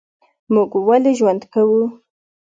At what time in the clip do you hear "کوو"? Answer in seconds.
1.53-1.81